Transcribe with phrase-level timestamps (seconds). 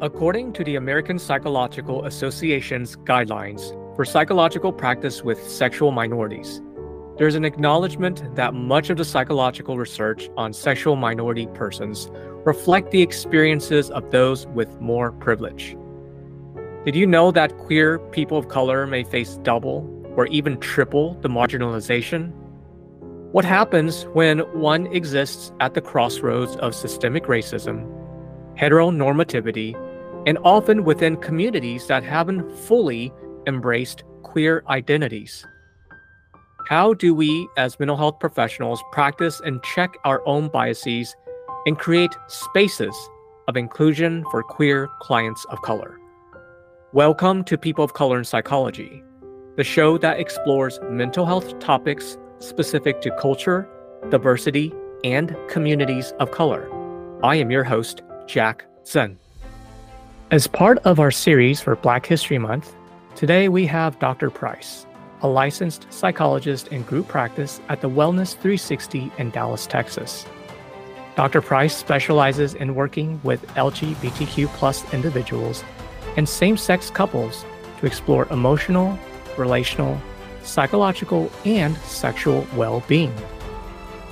[0.00, 6.62] According to the American Psychological Association's guidelines for psychological practice with sexual minorities,
[7.16, 12.08] there's an acknowledgement that much of the psychological research on sexual minority persons
[12.44, 15.76] reflect the experiences of those with more privilege.
[16.84, 19.84] Did you know that queer people of color may face double
[20.16, 22.30] or even triple the marginalization?
[23.32, 27.84] What happens when one exists at the crossroads of systemic racism,
[28.56, 29.74] heteronormativity,
[30.26, 33.12] and often within communities that haven't fully
[33.46, 35.46] embraced queer identities?
[36.68, 41.16] How do we, as mental health professionals, practice and check our own biases
[41.66, 42.94] and create spaces
[43.46, 45.98] of inclusion for queer clients of color?
[46.92, 49.02] Welcome to People of Color in Psychology,
[49.56, 53.68] the show that explores mental health topics specific to culture,
[54.10, 54.72] diversity,
[55.04, 56.68] and communities of color.
[57.22, 59.18] I am your host, Jack Zen.
[60.30, 62.74] As part of our series for Black History Month,
[63.14, 64.28] today we have Dr.
[64.28, 64.84] Price
[65.22, 70.26] a licensed psychologist in group practice at the Wellness 360 in Dallas, Texas.
[71.16, 71.40] Dr.
[71.40, 75.64] Price specializes in working with LGBTQ plus individuals
[76.18, 77.46] and same sex couples
[77.80, 78.98] to explore emotional,
[79.38, 79.98] relational,
[80.42, 83.14] psychological, and sexual well being.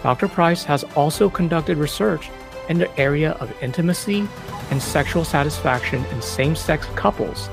[0.02, 0.28] Dr.
[0.28, 2.30] Price has also conducted research
[2.70, 4.26] in the area of intimacy
[4.70, 7.48] and sexual satisfaction in same sex couples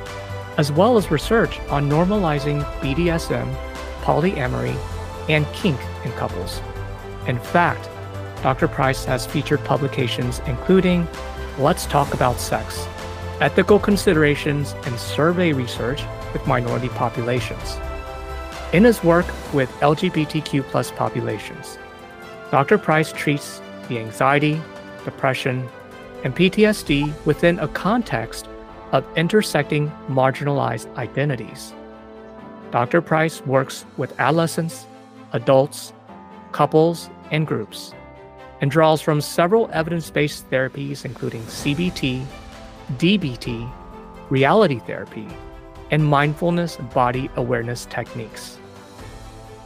[0.57, 3.53] as well as research on normalizing BDSM,
[4.01, 4.75] polyamory,
[5.29, 6.61] and kink in couples.
[7.27, 7.89] In fact,
[8.43, 8.67] Dr.
[8.67, 11.07] Price has featured publications including
[11.57, 12.87] Let's Talk About Sex,
[13.39, 16.03] Ethical Considerations and Survey Research
[16.33, 17.77] with Minority Populations.
[18.73, 21.77] In his work with LGBTQ populations,
[22.51, 22.77] Dr.
[22.77, 24.61] Price treats the anxiety,
[25.05, 25.69] depression,
[26.23, 28.47] and PTSD within a context
[28.91, 31.73] of intersecting marginalized identities.
[32.71, 33.01] Dr.
[33.01, 34.85] Price works with adolescents,
[35.33, 35.93] adults,
[36.51, 37.93] couples, and groups,
[38.61, 42.25] and draws from several evidence based therapies, including CBT,
[42.93, 43.71] DBT,
[44.29, 45.27] reality therapy,
[45.91, 48.57] and mindfulness body awareness techniques.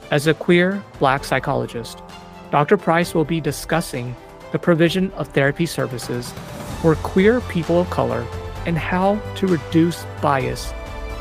[0.10, 2.02] As a queer Black psychologist,
[2.50, 2.78] Dr.
[2.78, 4.16] Price will be discussing
[4.52, 6.34] the provision of therapy services
[6.82, 8.26] for queer people of color
[8.66, 10.74] and how to reduce bias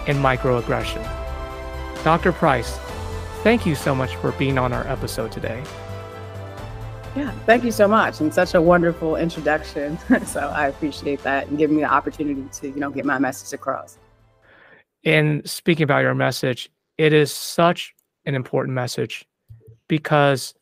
[0.07, 1.03] and microaggression.
[2.05, 2.33] Dr.
[2.33, 2.79] Price,
[3.43, 5.63] thank you so much for being on our episode today.
[7.17, 9.99] Yeah, thank you so much, and such a wonderful introduction.
[10.27, 13.55] so I appreciate that and giving me the opportunity to, you know, get my message
[13.55, 13.97] across.
[15.03, 17.95] And speaking about your message, it is such
[18.27, 19.25] an important message
[19.89, 20.55] because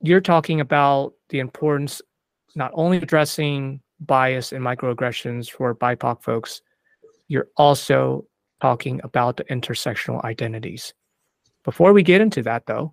[0.00, 2.02] you're talking about the importance
[2.54, 6.60] not only addressing bias and microaggressions for BIPOC folks,
[7.28, 8.26] you're also
[8.60, 10.94] talking about the intersectional identities.
[11.64, 12.92] Before we get into that, though,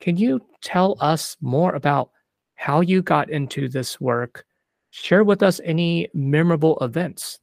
[0.00, 2.10] can you tell us more about
[2.54, 4.44] how you got into this work?
[4.90, 7.38] Share with us any memorable events.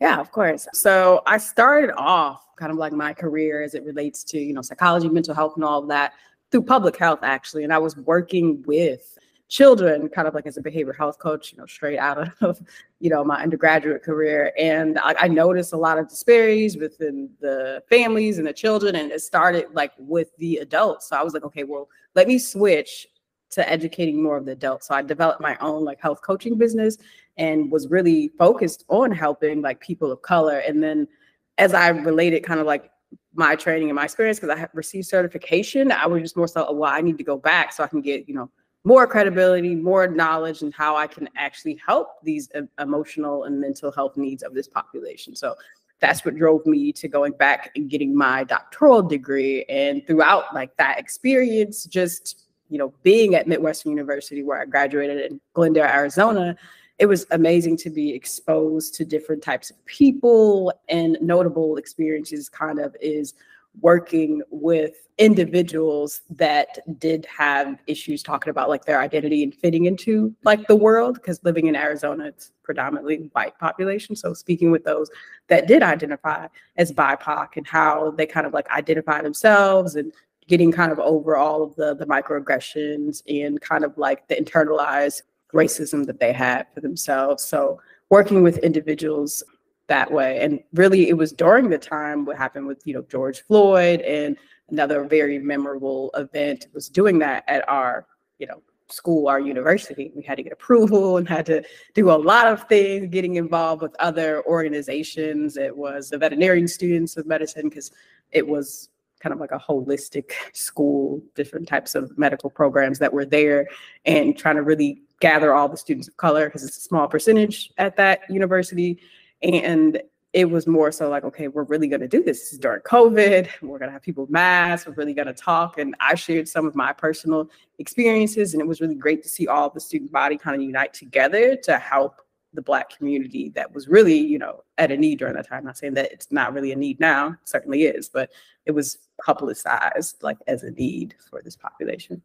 [0.00, 0.66] Yeah, of course.
[0.72, 4.62] So I started off kind of like my career as it relates to, you know,
[4.62, 6.12] psychology, mental health, and all of that
[6.50, 7.64] through public health, actually.
[7.64, 11.58] And I was working with children kind of like as a behavioral health coach you
[11.58, 12.60] know straight out of
[13.00, 14.52] you know my undergraduate career.
[14.58, 19.10] And I, I, noticed a lot of disparities within the families and the children and
[19.10, 21.08] it started like with the adults.
[21.08, 23.06] So i was like okay well let me switch
[23.50, 24.88] to educating more of the adults.
[24.88, 26.98] So i developed my own like health coaching business
[27.38, 30.58] and was really focused on helping like people of color.
[30.58, 31.08] And then
[31.56, 32.90] as i related kind of like
[33.38, 36.66] my training and my experience because i have received certification i was just more so
[36.68, 38.50] oh, well i need to go back so i can get you know
[38.84, 44.16] more credibility, more knowledge, and how I can actually help these emotional and mental health
[44.16, 45.36] needs of this population.
[45.36, 45.56] So
[46.00, 49.64] that's what drove me to going back and getting my doctoral degree.
[49.64, 55.30] And throughout like that experience, just you know, being at Midwestern University where I graduated
[55.30, 56.56] in Glendale, Arizona,
[56.98, 62.78] it was amazing to be exposed to different types of people and notable experiences kind
[62.78, 63.34] of is
[63.80, 70.34] working with individuals that did have issues talking about like their identity and fitting into
[70.42, 75.10] like the world because living in Arizona it's predominantly white population so speaking with those
[75.48, 76.46] that did identify
[76.76, 80.12] as BIPOC and how they kind of like identify themselves and
[80.48, 85.22] getting kind of over all of the the microaggressions and kind of like the internalized
[85.54, 87.80] racism that they had for themselves so
[88.10, 89.42] working with individuals
[89.88, 90.40] that way.
[90.40, 94.36] And really, it was during the time what happened with you know George Floyd and
[94.70, 98.06] another very memorable event was doing that at our
[98.38, 100.12] you know school, our university.
[100.14, 101.62] We had to get approval and had to
[101.94, 105.56] do a lot of things, getting involved with other organizations.
[105.56, 107.90] It was the veterinarian students of medicine because
[108.30, 108.88] it was
[109.20, 113.66] kind of like a holistic school, different types of medical programs that were there,
[114.04, 117.72] and trying to really gather all the students of color because it's a small percentage
[117.78, 119.00] at that university.
[119.42, 120.00] And
[120.32, 122.40] it was more so like, okay, we're really going to do this.
[122.40, 123.48] this is during COVID.
[123.62, 124.86] We're going to have people mask.
[124.86, 125.78] We're really going to talk.
[125.78, 129.48] And I shared some of my personal experiences, and it was really great to see
[129.48, 132.20] all the student body kind of unite together to help
[132.52, 135.64] the Black community that was really, you know, at a need during that time.
[135.64, 138.30] not saying that it's not really a need now, it certainly is, but
[138.66, 142.22] it was publicized like as a need for this population.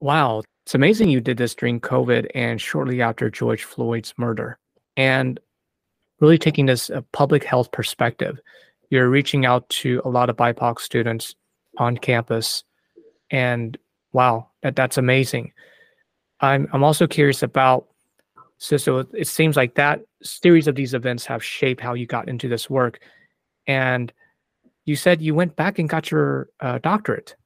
[0.00, 0.42] Wow.
[0.68, 4.58] It's amazing you did this during COVID and shortly after George Floyd's murder.
[4.98, 5.40] And
[6.20, 8.38] really taking this public health perspective.
[8.90, 11.34] You're reaching out to a lot of BIPOC students
[11.78, 12.64] on campus,
[13.30, 13.78] and
[14.12, 15.54] wow, that, that's amazing.
[16.40, 17.86] I'm I'm also curious about
[18.58, 22.28] so so it seems like that series of these events have shaped how you got
[22.28, 23.00] into this work,
[23.66, 24.12] and
[24.84, 27.36] you said you went back and got your uh, doctorate.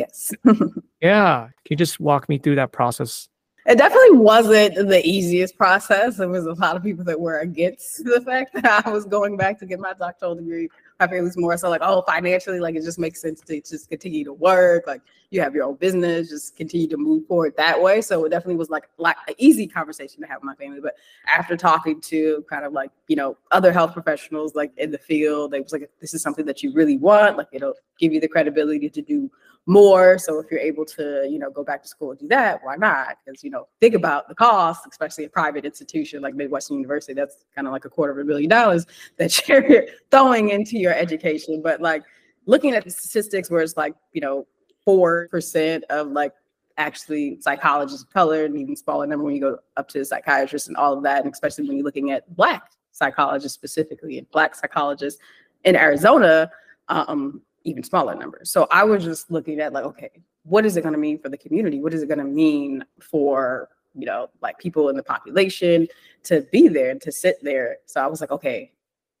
[0.00, 0.32] Yes.
[1.00, 1.48] yeah.
[1.64, 3.28] Can you just walk me through that process
[3.66, 6.16] it definitely wasn't the easiest process.
[6.16, 9.36] There was a lot of people that were against the fact that I was going
[9.36, 10.68] back to get my doctoral degree.
[10.98, 13.88] My family was more so like, oh, financially, like it just makes sense to just
[13.90, 14.86] continue to work.
[14.86, 18.00] Like you have your own business, just continue to move forward that way.
[18.00, 20.80] So it definitely was like like an easy conversation to have with my family.
[20.80, 20.94] But
[21.28, 25.52] after talking to kind of like you know other health professionals like in the field,
[25.52, 27.36] they was like, this is something that you really want.
[27.36, 29.30] Like it'll give you the credibility to do
[29.66, 30.18] more.
[30.18, 32.76] So if you're able to, you know, go back to school and do that, why
[32.76, 33.18] not?
[33.24, 37.12] Because you know, think about the cost, especially a private institution like Midwestern University.
[37.12, 38.86] That's kind of like a quarter of a billion dollars
[39.18, 41.60] that you're throwing into your education.
[41.62, 42.02] But like
[42.46, 44.46] looking at the statistics, where it's like, you know,
[44.84, 46.32] four percent of like
[46.76, 50.68] actually psychologists of color, and even smaller number when you go up to the psychiatrists
[50.68, 54.54] and all of that, and especially when you're looking at black psychologists specifically and black
[54.54, 55.20] psychologists
[55.64, 56.50] in Arizona.
[56.88, 58.50] Um, even smaller numbers.
[58.50, 60.10] So I was just looking at like, okay,
[60.44, 61.80] what is it going to mean for the community?
[61.80, 65.88] What is it going to mean for you know like people in the population
[66.24, 67.78] to be there and to sit there?
[67.86, 68.72] So I was like, okay,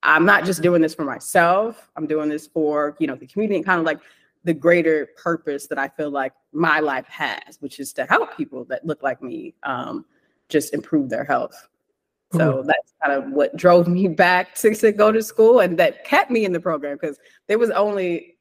[0.02, 1.90] I'm not just doing this for myself.
[1.96, 4.00] I'm doing this for you know the community and kind of like
[4.44, 8.64] the greater purpose that I feel like my life has, which is to help people
[8.64, 10.06] that look like me um,
[10.48, 11.68] just improve their health.
[12.32, 16.04] So that's kind of what drove me back to, to go to school and that
[16.04, 17.18] kept me in the program because
[17.48, 18.36] there was only,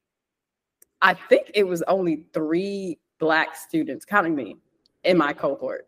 [1.02, 4.58] I think it was only three black students, counting me,
[5.04, 5.88] in my cohort.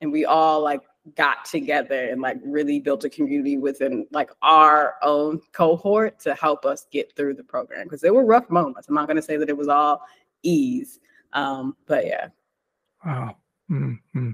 [0.00, 0.82] And we all like
[1.16, 6.66] got together and like really built a community within like our own cohort to help
[6.66, 8.88] us get through the program because there were rough moments.
[8.88, 10.02] I'm not going to say that it was all
[10.42, 11.00] ease,
[11.32, 12.28] um, but yeah.
[13.04, 13.36] Wow.
[13.70, 14.32] Mm-hmm.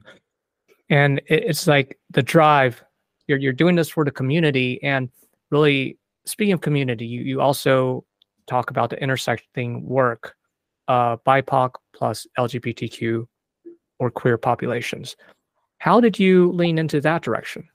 [0.90, 2.82] And it's like the drive
[3.28, 4.82] you're you're doing this for the community.
[4.82, 5.08] And
[5.50, 5.96] really
[6.26, 8.04] speaking of community you you also
[8.46, 10.34] talk about the intersecting work
[10.88, 13.26] uh bipoc plus lgbtq
[14.00, 15.16] or queer populations.
[15.78, 17.68] How did you lean into that direction?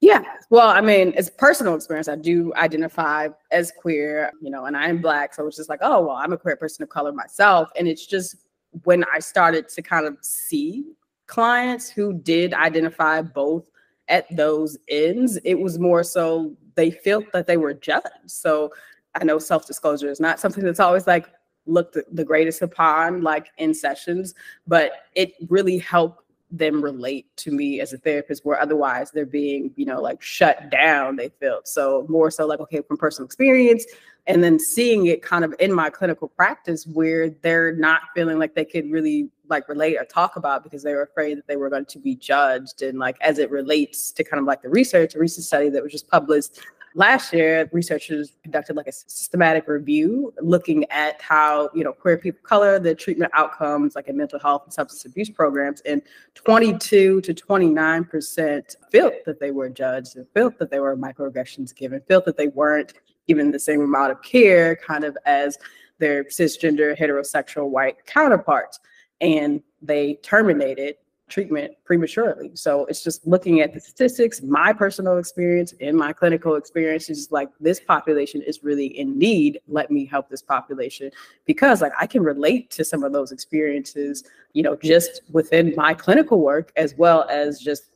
[0.00, 4.76] Yeah well i mean as personal experience i do identify as queer you know and
[4.76, 7.68] i'm black so it's just like oh well i'm a queer person of color myself.
[7.76, 8.36] And it's just
[8.84, 10.84] when i started to kind of see
[11.26, 13.68] clients who did identify both
[14.08, 15.38] at those ends.
[15.44, 18.06] It was more so they felt that they were judged.
[18.26, 18.72] So
[19.14, 21.28] I know self disclosure is not something that's always like
[21.66, 24.34] looked the greatest upon, like in sessions,
[24.66, 29.72] but it really helped them relate to me as a therapist where otherwise they're being
[29.74, 33.84] you know like shut down they felt so more so like okay from personal experience
[34.28, 38.54] and then seeing it kind of in my clinical practice where they're not feeling like
[38.54, 41.70] they could really like relate or talk about because they were afraid that they were
[41.70, 42.82] going to be judged.
[42.82, 45.82] And like as it relates to kind of like the research a recent study that
[45.82, 46.60] was just published
[46.96, 52.40] last year researchers conducted like a systematic review looking at how you know queer people
[52.42, 56.00] color the treatment outcomes like in mental health and substance abuse programs and
[56.34, 61.76] 22 to 29 percent felt that they were judged and felt that they were microaggressions
[61.76, 62.94] given felt that they weren't
[63.28, 65.58] given the same amount of care kind of as
[65.98, 68.80] their cisgender heterosexual white counterparts
[69.20, 70.96] and they terminated
[71.28, 72.52] treatment prematurely.
[72.54, 77.32] So it's just looking at the statistics, my personal experience and my clinical experience is
[77.32, 79.60] like this population is really in need.
[79.66, 81.10] Let me help this population
[81.44, 85.94] because like I can relate to some of those experiences, you know, just within my
[85.94, 87.90] clinical work as well as just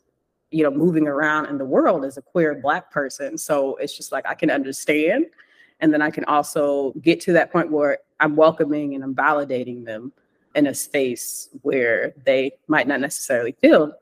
[0.51, 3.39] you know moving around in the world as a queer black person.
[3.39, 5.27] So it's just like I can understand
[5.79, 9.85] and then I can also get to that point where I'm welcoming and I'm validating
[9.85, 10.13] them
[10.55, 13.93] in a space where they might not necessarily feel,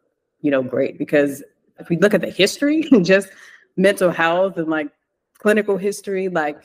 [0.40, 0.98] you know, great.
[0.98, 1.42] Because
[1.78, 3.28] if we look at the history, just
[3.76, 4.88] mental health and like
[5.38, 6.62] clinical history, like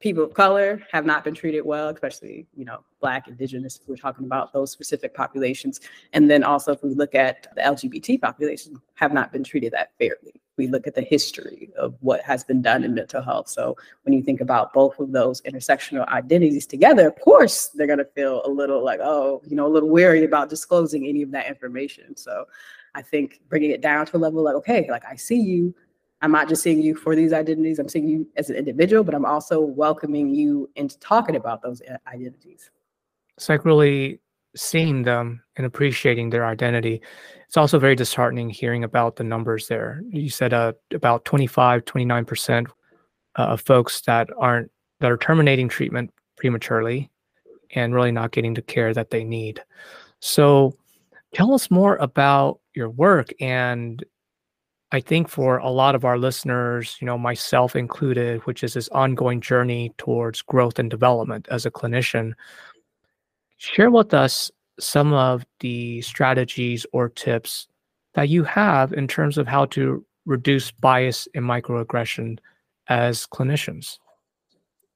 [0.00, 3.96] people of color have not been treated well, especially, you know, Black, Indigenous, if we're
[3.96, 5.80] talking about those specific populations.
[6.12, 9.92] And then also, if we look at the LGBT population, have not been treated that
[9.98, 10.41] fairly.
[10.58, 13.48] We look at the history of what has been done in mental health.
[13.48, 17.98] So when you think about both of those intersectional identities together, of course, they're going
[17.98, 21.30] to feel a little like, oh, you know, a little wary about disclosing any of
[21.30, 22.16] that information.
[22.16, 22.46] So
[22.94, 25.74] I think bringing it down to a level like, okay, like I see you,
[26.20, 29.14] I'm not just seeing you for these identities, I'm seeing you as an individual, but
[29.14, 32.70] I'm also welcoming you into talking about those identities.
[33.36, 34.20] It's like really
[34.54, 37.00] seeing them and appreciating their identity.
[37.46, 40.02] It's also very disheartening hearing about the numbers there.
[40.08, 46.12] You said uh, about 25, 29% uh, of folks that aren't that are terminating treatment
[46.36, 47.10] prematurely
[47.74, 49.60] and really not getting the care that they need.
[50.20, 50.76] So
[51.34, 54.04] tell us more about your work and
[54.94, 58.90] I think for a lot of our listeners, you know, myself included, which is this
[58.90, 62.34] ongoing journey towards growth and development as a clinician,
[63.62, 64.50] share with us
[64.80, 67.68] some of the strategies or tips
[68.14, 72.38] that you have in terms of how to reduce bias and microaggression
[72.88, 73.98] as clinicians.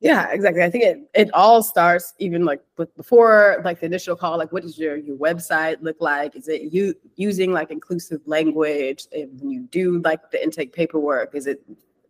[0.01, 0.63] Yeah, exactly.
[0.63, 4.37] I think it it all starts even like with before like the initial call.
[4.37, 6.37] Like, what does your your website look like?
[6.37, 9.07] Is it you using like inclusive language?
[9.11, 11.63] If you do like the intake paperwork, is it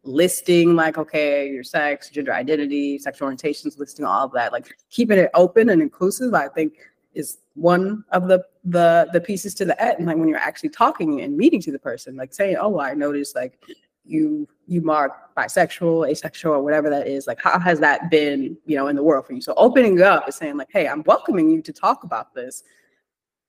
[0.06, 4.52] listing like okay your sex, gender identity, sexual orientations, listing all of that?
[4.52, 6.34] Like keeping it open and inclusive.
[6.34, 6.74] I think
[7.14, 10.06] is one of the the the pieces to the end.
[10.06, 13.34] Like when you're actually talking and meeting to the person, like saying, "Oh, I noticed
[13.34, 13.58] like
[14.06, 18.76] you you mark bisexual, asexual, or whatever that is, like how has that been, you
[18.76, 19.40] know, in the world for you?
[19.40, 22.64] So opening up is saying like, hey, I'm welcoming you to talk about this.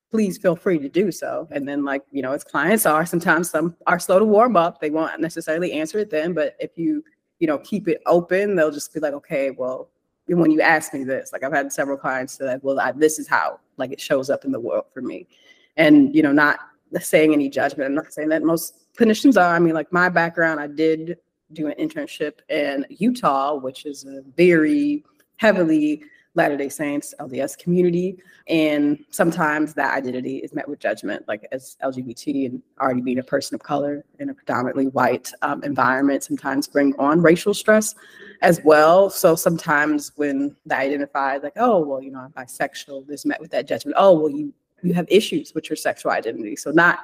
[0.10, 1.48] Please feel free to do so.
[1.52, 4.80] And then like, you know, as clients are, sometimes some are slow to warm up.
[4.80, 7.04] They won't necessarily answer it then, but if you,
[7.40, 9.90] you know, keep it open, they'll just be like, okay, well,
[10.28, 13.20] when you ask me this, like I've had several clients that, like, well, I, this
[13.20, 15.28] is how like it shows up in the world for me.
[15.76, 16.60] And, you know, not
[17.00, 17.88] saying any judgment.
[17.88, 19.56] I'm not saying that most clinicians are.
[19.56, 21.18] I mean, like my background, I did
[21.54, 25.04] do an internship in Utah, which is a very
[25.38, 26.04] heavily
[26.38, 28.18] Latter day Saints, LDS community.
[28.48, 33.24] And sometimes that identity is met with judgment, like as LGBT and already being a
[33.24, 37.96] person of color in a predominantly white um, environment, sometimes bring on racial stress
[38.42, 39.10] as well.
[39.10, 43.52] So sometimes when they identify, like, oh, well, you know, I'm bisexual, is met with
[43.52, 43.98] that judgment.
[44.00, 44.54] Oh, well, you
[44.84, 46.56] you have issues with your sexual identity.
[46.56, 47.00] So not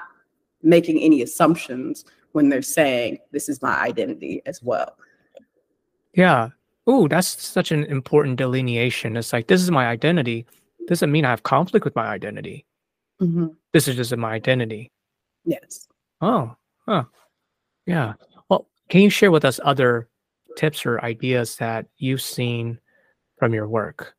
[0.62, 4.96] making any assumptions when they're saying this is my identity as well.
[6.14, 6.50] Yeah.
[6.86, 9.16] Oh, that's such an important delineation.
[9.16, 10.46] It's like this is my identity.
[10.88, 12.66] Doesn't mean I have conflict with my identity.
[13.22, 13.48] Mm-hmm.
[13.72, 14.92] This is just my identity.
[15.46, 15.88] Yes.
[16.20, 17.06] Oh, huh.
[17.86, 18.14] Yeah.
[18.50, 20.10] Well, can you share with us other
[20.58, 22.80] tips or ideas that you've seen
[23.38, 24.16] from your work?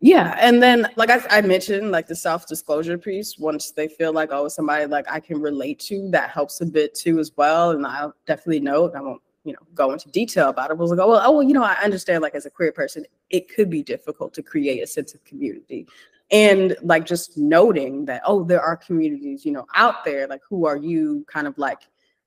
[0.00, 4.28] Yeah, and then like I, I mentioned, like the self-disclosure piece, once they feel like
[4.30, 7.72] oh somebody like I can relate to, that helps a bit too as well.
[7.72, 10.78] And I'll definitely note, I won't, you know, go into detail about it.
[10.78, 13.06] Was like, oh well, oh well, you know, I understand like as a queer person,
[13.30, 15.86] it could be difficult to create a sense of community.
[16.30, 20.66] And like just noting that, oh, there are communities, you know, out there, like who
[20.66, 21.80] are you kind of like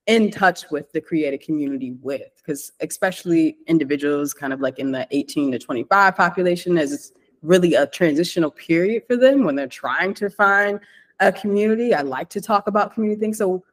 [0.07, 2.31] in touch with the creative community with?
[2.37, 7.11] Because especially individuals kind of like in the 18 to 25 population as it's
[7.43, 10.79] really a transitional period for them when they're trying to find
[11.19, 11.93] a community.
[11.93, 13.37] I like to talk about community things.
[13.37, 13.63] So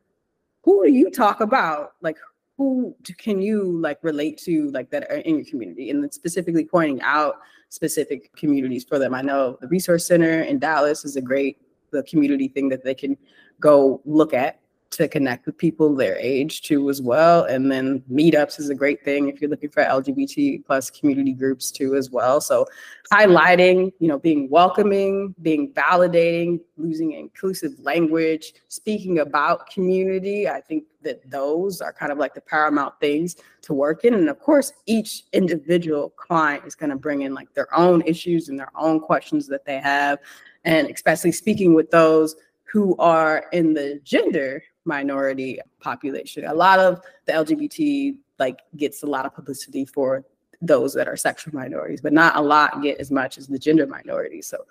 [0.63, 1.95] who do you talk about?
[2.03, 2.19] Like
[2.59, 5.91] who can you like relate to like that are in your community?
[5.91, 7.37] And specifically pointing out
[7.69, 9.15] specific communities for them.
[9.15, 11.59] I know the resource center in Dallas is a great
[11.91, 13.17] the community thing that they can
[13.61, 17.45] go look at to connect with people their age too as well.
[17.45, 21.71] And then meetups is a great thing if you're looking for lgbt plus community groups
[21.71, 22.41] too as well.
[22.41, 22.67] So
[23.13, 30.49] highlighting you know being welcoming being validating using inclusive language speaking about community.
[30.49, 34.15] I think that those are kind of like the paramount things to work in.
[34.15, 38.49] And of course each individual client is going to bring in like their own issues
[38.49, 40.19] and their own questions that they have.
[40.65, 42.37] And especially speaking with those
[42.71, 46.45] who are in the gender minority population.
[46.47, 50.25] A lot of the LGBT like gets a lot of publicity for
[50.61, 53.87] those that are sexual minorities, but not a lot get as much as the gender
[53.87, 54.47] minorities.
[54.47, 54.65] So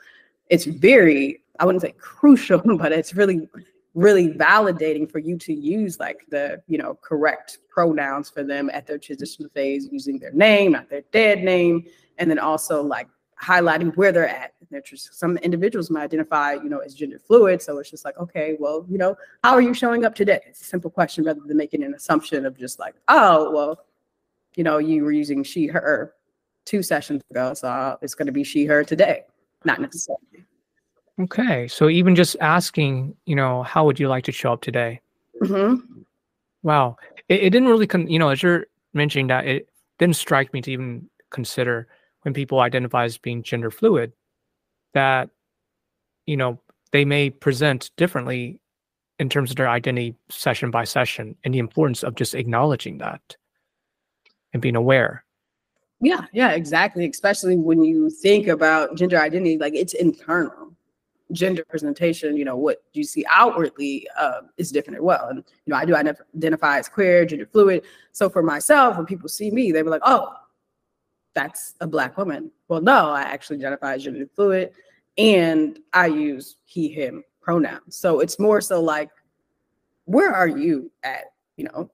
[0.49, 3.47] it's very, I wouldn't say crucial, but it's really,
[3.93, 8.85] really validating for you to use like the, you know, correct pronouns for them at
[8.85, 11.85] their transitional phase, using their name, not their dead name,
[12.17, 13.07] and then also like
[13.41, 17.61] highlighting where they're at they're just, some individuals might identify, you know, as gender fluid.
[17.61, 20.41] So it's just like, okay, well, you know, how are you showing up today?
[20.47, 23.85] It's a simple question rather than making an assumption of just like, oh, well,
[24.55, 26.13] you know, you were using she, her
[26.65, 27.53] two sessions ago.
[27.53, 29.23] So it's going to be she, her today.
[29.63, 30.45] Not necessarily.
[31.19, 31.67] Okay.
[31.67, 34.99] So even just asking, you know, how would you like to show up today?
[35.41, 36.01] Mm-hmm.
[36.63, 36.97] Wow.
[37.29, 40.61] It, it didn't really, con- you know, as you're mentioning that, it didn't strike me
[40.61, 41.87] to even consider
[42.27, 44.11] when people identify as being gender fluid
[44.93, 45.29] that,
[46.25, 46.59] you know,
[46.91, 48.59] they may present differently
[49.17, 53.37] in terms of their identity session by session and the importance of just acknowledging that
[54.51, 55.23] and being aware.
[56.01, 57.09] Yeah, yeah, exactly.
[57.09, 60.73] Especially when you think about gender identity, like it's internal.
[61.31, 65.29] Gender presentation, you know, what you see outwardly uh, is different as well.
[65.29, 67.83] And, you know, I do identify as queer, gender fluid.
[68.11, 70.33] So for myself, when people see me, they were like, oh,
[71.37, 72.49] that's a Black woman.
[72.67, 74.71] Well, no, I actually identify as gender fluid
[75.19, 77.95] and I use he, him pronouns.
[77.95, 79.11] So it's more so like,
[80.05, 81.25] where are you at,
[81.55, 81.91] you know,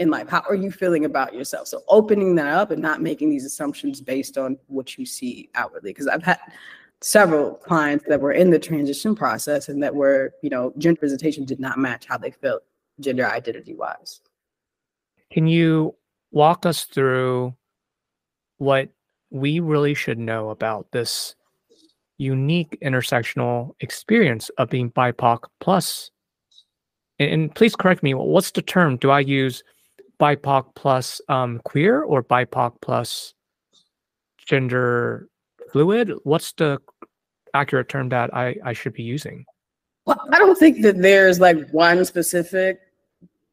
[0.00, 0.28] in life?
[0.28, 1.68] How are you feeling about yourself?
[1.68, 5.90] So opening that up and not making these assumptions based on what you see outwardly.
[5.90, 6.40] Because I've had
[7.02, 11.44] several clients that were in the transition process and that were, you know, gender presentation
[11.44, 12.64] did not match how they felt
[12.98, 14.22] gender identity wise.
[15.30, 15.94] Can you
[16.32, 17.54] walk us through
[18.62, 18.88] what
[19.30, 21.34] we really should know about this
[22.18, 26.10] unique intersectional experience of being BIPOC plus?
[27.18, 28.98] And, and please correct me, what's the term?
[28.98, 29.64] Do I use
[30.20, 33.34] BIPOC plus um, queer or BIPOC plus
[34.38, 35.28] gender
[35.72, 36.12] fluid?
[36.22, 36.78] What's the
[37.54, 39.44] accurate term that I, I should be using?
[40.06, 42.80] Well, I don't think that there's like one specific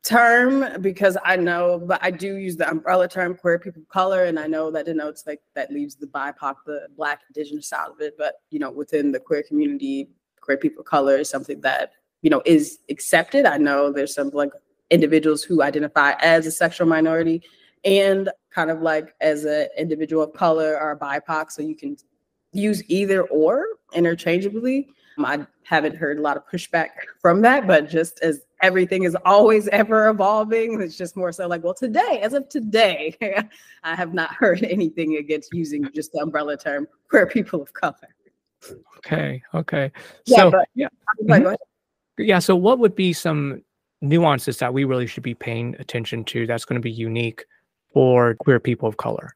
[0.04, 4.26] term because I know, but I do use the umbrella term queer people of color,
[4.26, 8.00] and I know that denotes like that leaves the BIPOC, the Black Indigenous side of
[8.02, 8.16] it.
[8.18, 10.10] But you know, within the queer community,
[10.42, 11.92] queer people of color is something that
[12.22, 13.46] you know is accepted.
[13.46, 14.52] I know there's some like
[14.90, 17.44] individuals who identify as a sexual minority
[17.86, 21.52] and kind of like as an individual of color or BIPOC.
[21.52, 21.96] So you can
[22.52, 24.90] use either or interchangeably.
[25.18, 26.90] Um, I haven't heard a lot of pushback
[27.22, 31.64] from that, but just as everything is always ever evolving, it's just more so like,
[31.64, 33.16] well, today, as of today,
[33.84, 37.96] I have not heard anything against using just the umbrella term queer people of color.
[38.98, 39.42] Okay.
[39.54, 39.92] Okay.
[40.26, 40.88] Yeah, so, but, yeah.
[41.24, 41.56] Mm-hmm.
[42.18, 42.40] Yeah.
[42.40, 43.64] So, what would be some
[44.02, 47.46] nuances that we really should be paying attention to that's going to be unique
[47.94, 49.34] for queer people of color?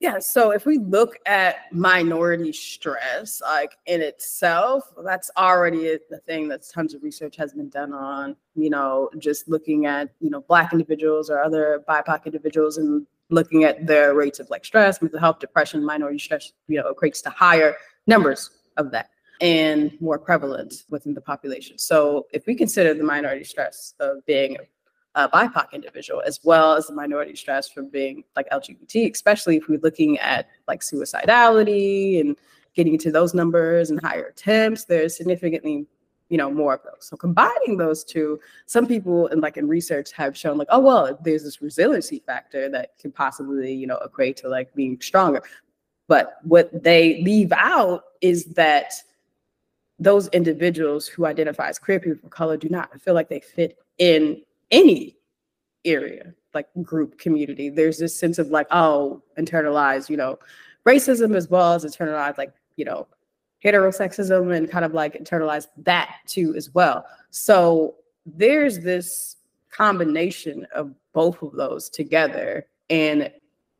[0.00, 6.48] Yeah, so if we look at minority stress, like in itself, that's already the thing
[6.48, 10.40] that tons of research has been done on, you know, just looking at, you know,
[10.40, 15.20] Black individuals or other BIPOC individuals and looking at their rates of like stress, mental
[15.20, 19.10] health, depression, minority stress, you know, equates to higher numbers of that
[19.42, 21.76] and more prevalent within the population.
[21.76, 24.56] So if we consider the minority stress of being
[25.14, 29.68] a BIPOC individual, as well as the minority stress from being like LGBT, especially if
[29.68, 32.36] we're looking at like suicidality and
[32.74, 35.86] getting into those numbers and higher attempts, there's significantly
[36.28, 37.08] you know more of those.
[37.08, 41.18] So combining those two some people in like in research have shown like oh well
[41.22, 45.42] there's this resiliency factor that can possibly you know equate to like being stronger.
[46.06, 48.94] But what they leave out is that
[49.98, 53.78] those individuals who identify as queer people of color do not feel like they fit
[53.98, 55.16] in any
[55.84, 57.70] area, like group community.
[57.70, 60.38] There's this sense of like, oh, internalized, you know,
[60.86, 63.06] racism as well as internalized, like, you know,
[63.64, 67.04] heterosexism and kind of like internalize that too as well.
[67.30, 69.36] So there's this
[69.70, 73.30] combination of both of those together and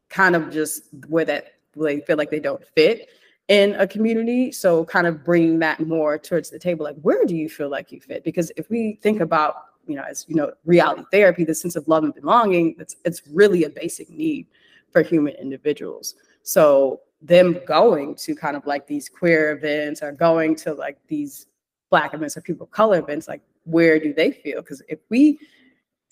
[0.08, 3.08] kind of just where that they feel like they don't fit
[3.48, 4.52] in a community.
[4.52, 7.90] So kind of bringing that more towards the table, like where do you feel like
[7.90, 8.22] you fit?
[8.22, 11.86] Because if we think about, you know, as you know, reality therapy, the sense of
[11.88, 14.46] love and belonging, it's it's really a basic need
[14.92, 16.14] for human individuals.
[16.42, 21.46] So them going to kind of like these queer events or going to like these
[21.90, 24.62] black events or people of color events, like where do they feel?
[24.62, 25.38] Because if we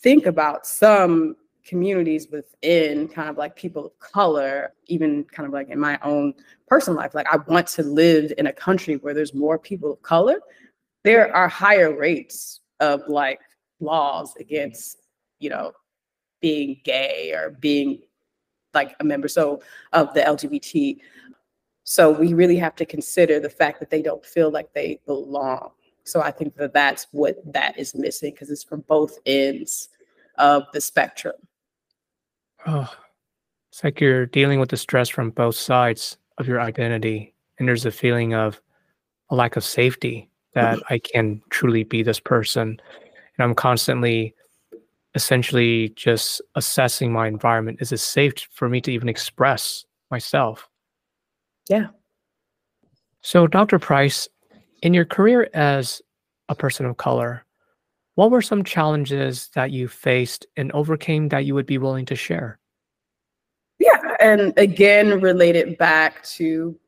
[0.01, 5.69] think about some communities within kind of like people of color, even kind of like
[5.69, 6.35] in my own
[6.67, 10.03] personal life, like I want to live in a country where there's more people of
[10.03, 10.41] color,
[11.05, 13.41] there are higher rates of like
[13.81, 14.99] laws against,
[15.39, 15.73] you know,
[16.41, 18.01] being gay or being
[18.75, 19.63] like a member so
[19.93, 20.99] of the LGBT.
[21.85, 25.71] So we really have to consider the fact that they don't feel like they belong.
[26.05, 29.89] So I think that that's what that is missing because it's from both ends
[30.37, 31.35] of the spectrum.
[32.67, 32.93] Oh,
[33.71, 37.87] it's like you're dealing with the stress from both sides of your identity and there's
[37.87, 38.61] a feeling of
[39.31, 42.81] a lack of safety that I can truly be this person.
[43.39, 44.35] And I'm constantly
[45.15, 47.79] essentially just assessing my environment.
[47.81, 50.69] Is it safe for me to even express myself?
[51.69, 51.89] Yeah.
[53.21, 53.79] So, Dr.
[53.79, 54.29] Price,
[54.83, 56.01] in your career as
[56.49, 57.45] a person of color,
[58.15, 62.17] what were some challenges that you faced and overcame that you would be willing to
[62.17, 62.59] share?
[63.79, 64.17] Yeah.
[64.21, 66.79] And again, related back to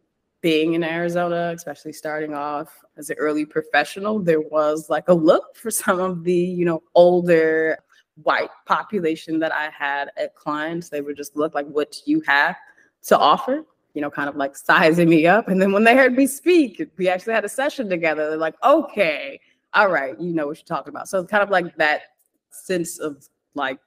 [0.40, 5.56] being in Arizona, especially starting off as an early professional, there was like a look
[5.56, 7.78] for some of the, you know, older
[8.22, 10.88] white population that I had at clients.
[10.88, 12.56] They would just look like, what do you have
[13.04, 13.64] to offer?
[13.94, 15.48] You know, kind of like sizing me up.
[15.48, 18.30] And then when they heard me speak, we actually had a session together.
[18.30, 19.40] They're like, okay,
[19.74, 21.08] all right, you know what you're talking about.
[21.08, 22.02] So it's kind of like that
[22.50, 23.78] sense of like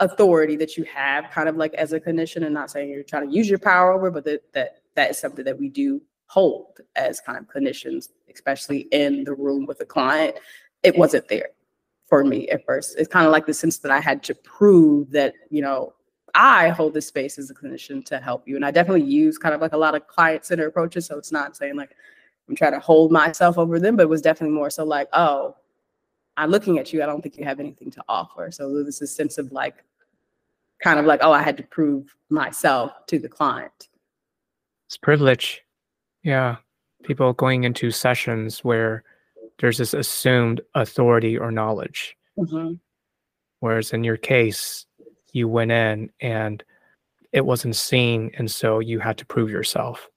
[0.00, 3.28] authority that you have kind of like as a clinician and not saying you're trying
[3.28, 6.80] to use your power over, but that that that is something that we do hold
[6.96, 10.36] as kind of clinicians, especially in the room with a client.
[10.82, 11.48] It wasn't there
[12.06, 12.96] for me at first.
[12.98, 15.94] It's kind of like the sense that I had to prove that, you know,
[16.34, 18.56] I hold this space as a clinician to help you.
[18.56, 21.06] And I definitely use kind of like a lot of client centered approaches.
[21.06, 21.96] So it's not saying like
[22.48, 25.56] I'm trying to hold myself over them, but it was definitely more so like, oh,
[26.36, 27.02] I'm looking at you.
[27.02, 28.50] I don't think you have anything to offer.
[28.50, 29.84] So there's a sense of like,
[30.82, 33.88] kind of like, oh, I had to prove myself to the client.
[34.90, 35.62] It's privilege.
[36.24, 36.56] Yeah.
[37.04, 39.04] People going into sessions where
[39.60, 42.16] there's this assumed authority or knowledge.
[42.36, 42.72] Mm-hmm.
[43.60, 44.86] Whereas in your case,
[45.32, 46.64] you went in and
[47.30, 48.32] it wasn't seen.
[48.36, 50.08] And so you had to prove yourself.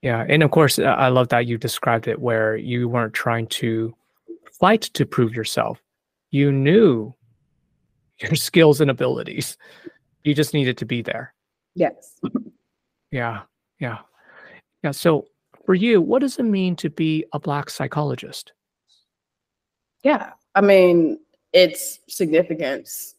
[0.00, 0.24] Yeah.
[0.26, 3.94] And of course, I love that you described it where you weren't trying to
[4.58, 5.78] fight to prove yourself.
[6.30, 7.12] You knew
[8.18, 9.58] your skills and abilities.
[10.24, 11.34] You just needed to be there.
[11.74, 12.18] Yes.
[13.10, 13.42] Yeah.
[13.80, 13.98] Yeah.
[14.84, 14.92] Yeah.
[14.92, 15.26] So
[15.64, 18.52] for you, what does it mean to be a Black psychologist?
[20.04, 20.32] Yeah.
[20.54, 21.18] I mean,
[21.52, 23.14] it's significance,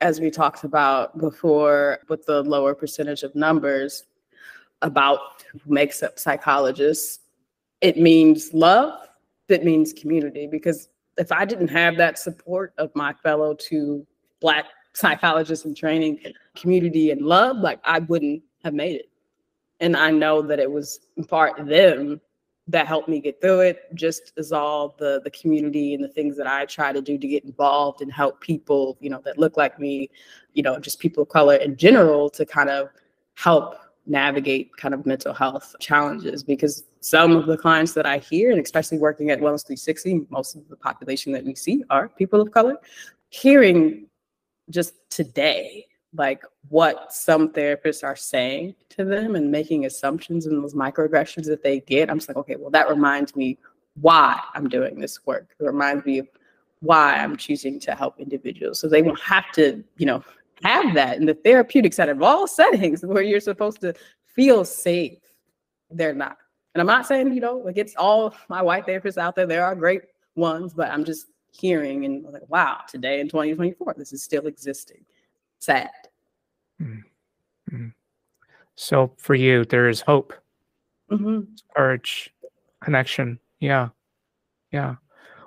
[0.00, 4.04] as we talked about before, with the lower percentage of numbers
[4.82, 5.18] about
[5.52, 7.20] who makes up psychologists.
[7.80, 8.98] It means love,
[9.48, 10.46] it means community.
[10.46, 10.88] Because
[11.18, 14.06] if I didn't have that support of my fellow two
[14.40, 16.20] Black psychologists in training,
[16.54, 19.10] community, and love, like I wouldn't have made it
[19.80, 22.20] and I know that it was in part them
[22.68, 26.36] that helped me get through it just as all the the community and the things
[26.36, 29.56] that I try to do to get involved and help people you know that look
[29.56, 30.10] like me
[30.52, 32.88] you know just people of color in general to kind of
[33.34, 38.50] help navigate kind of mental health challenges because some of the clients that I hear
[38.50, 42.40] and especially working at Wellness 360 most of the population that we see are people
[42.40, 42.76] of color
[43.30, 44.06] hearing
[44.70, 45.85] just today
[46.16, 51.62] like what some therapists are saying to them and making assumptions and those microaggressions that
[51.62, 52.10] they get.
[52.10, 53.58] I'm just like, okay, well, that reminds me
[54.00, 55.48] why I'm doing this work.
[55.58, 56.28] It reminds me of
[56.80, 58.80] why I'm choosing to help individuals.
[58.80, 60.22] So they won't have to, you know,
[60.62, 63.94] have that in the therapeutic setting of all settings where you're supposed to
[64.26, 65.18] feel safe.
[65.90, 66.38] They're not.
[66.74, 69.46] And I'm not saying, you know, like it's all my white therapists out there.
[69.46, 70.02] There are great
[70.34, 75.04] ones, but I'm just hearing and like, wow, today in 2024, this is still existing.
[75.58, 75.90] Sad.
[76.80, 77.88] Mm-hmm.
[78.74, 80.34] So for you, there is hope,
[81.10, 81.40] mm-hmm.
[81.74, 82.30] courage,
[82.82, 83.38] connection.
[83.60, 83.88] Yeah,
[84.72, 84.96] yeah.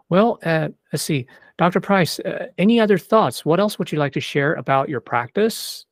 [0.10, 1.80] Well, uh, let's see, Dr.
[1.80, 2.20] Price.
[2.20, 3.46] Uh, any other thoughts?
[3.46, 5.86] What else would you like to share about your practice?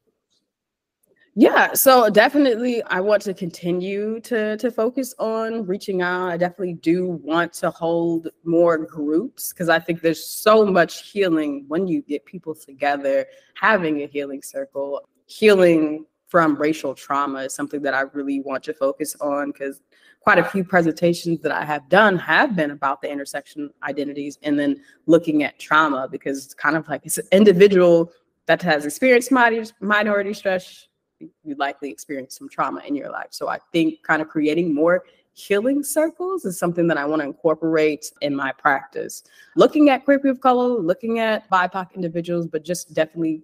[1.39, 6.31] Yeah, so definitely, I want to continue to to focus on reaching out.
[6.31, 11.65] I definitely do want to hold more groups because I think there's so much healing
[11.67, 17.81] when you get people together, having a healing circle healing from racial trauma is something
[17.83, 19.81] that I really want to focus on because
[20.19, 24.59] quite a few presentations that I have done have been about the intersection identities and
[24.59, 28.11] then looking at trauma because it's kind of like it's an individual
[28.45, 30.87] that has experienced minority, stress,
[31.19, 33.27] you likely experienced some trauma in your life.
[33.31, 37.25] So I think kind of creating more healing circles is something that I want to
[37.25, 39.23] incorporate in my practice.
[39.55, 43.43] Looking at queer people of color, looking at BIPOC individuals, but just definitely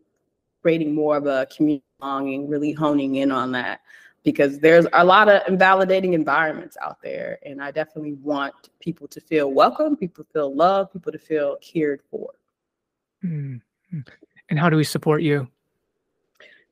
[0.63, 3.82] creating more of a community belonging, really honing in on that
[4.23, 7.38] because there's a lot of invalidating environments out there.
[7.45, 11.58] And I definitely want people to feel welcome, people to feel loved, people to feel
[11.58, 12.32] cared for.
[13.23, 13.99] Mm-hmm.
[14.49, 15.47] And how do we support you?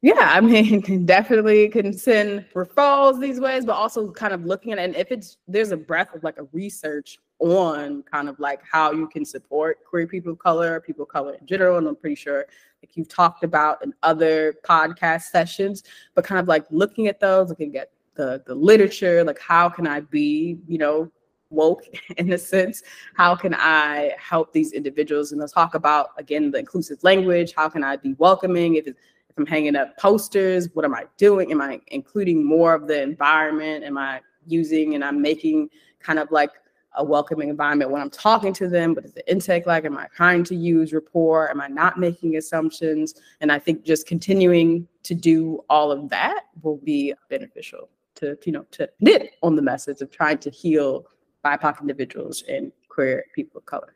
[0.01, 4.79] Yeah, I mean, definitely can send referrals these ways, but also kind of looking at
[4.79, 4.83] it.
[4.83, 8.91] And if it's there's a breadth of like a research on kind of like how
[8.91, 11.77] you can support queer people of color, people of color in general.
[11.77, 12.45] And I'm pretty sure
[12.81, 17.49] like you've talked about in other podcast sessions, but kind of like looking at those,
[17.49, 21.11] looking at the the literature, like how can I be, you know,
[21.49, 21.83] woke
[22.17, 22.83] in a sense?
[23.15, 25.31] How can I help these individuals?
[25.31, 27.53] And let's talk about again the inclusive language.
[27.55, 28.75] How can I be welcoming?
[28.75, 28.95] If, if
[29.37, 31.51] I'm hanging up posters, what am I doing?
[31.51, 33.83] Am I including more of the environment?
[33.83, 36.51] Am I using and I'm making kind of like
[36.95, 38.93] a welcoming environment when I'm talking to them.
[38.93, 39.85] What is the intake like?
[39.85, 41.49] Am I trying to use rapport?
[41.49, 43.15] Am I not making assumptions?
[43.39, 48.51] And I think just continuing to do all of that will be beneficial to, you
[48.51, 51.05] know, to knit on the message of trying to heal
[51.45, 53.95] BIPOC individuals and queer people of color.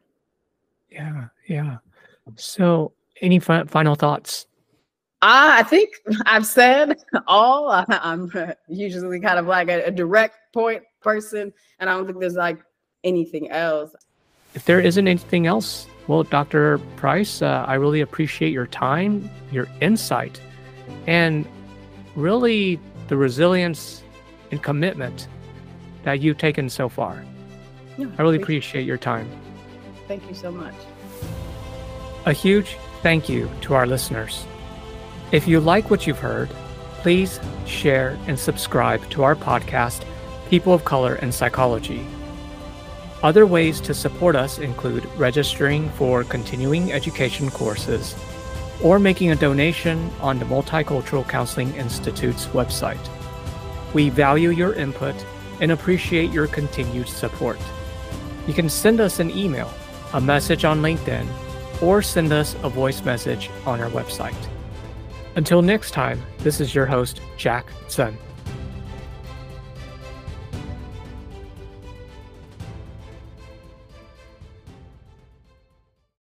[0.89, 1.77] Yeah, yeah.
[2.36, 4.47] So, any fi- final thoughts?
[5.21, 5.89] Uh, I think
[6.25, 7.69] I've said all.
[7.89, 8.31] I'm
[8.67, 12.60] usually kind of like a, a direct point person, and I don't think there's like
[13.06, 13.96] anything else.
[14.54, 16.80] If there isn't anything else, well, Dr.
[16.98, 20.39] Price, uh, I really appreciate your time, your insight,
[21.08, 21.48] and
[22.15, 24.04] really the resilience
[24.52, 25.28] and commitment
[26.04, 27.24] that you've taken so far.
[27.98, 29.30] I really appreciate your time.
[30.08, 30.76] Thank you so much.
[32.26, 34.46] A huge thank you to our listeners.
[35.32, 36.50] If you like what you've heard,
[37.00, 40.04] please share and subscribe to our podcast,
[40.50, 42.06] People of Color and Psychology.
[43.25, 48.15] Other ways to support us include registering for continuing education courses
[48.83, 53.03] or making a donation on the Multicultural Counseling Institute's website.
[53.95, 55.15] We value your input
[55.59, 57.57] and appreciate your continued support.
[58.45, 59.73] You can send us an email,
[60.13, 61.25] a message on LinkedIn,
[61.81, 64.38] or send us a voice message on our website.
[65.35, 68.19] Until next time, this is your host, Jack Sun.